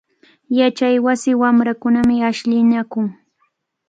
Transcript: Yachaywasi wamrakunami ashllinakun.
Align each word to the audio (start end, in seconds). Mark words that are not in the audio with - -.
Yachaywasi 0.59 1.29
wamrakunami 1.41 2.15
ashllinakun. 2.29 3.07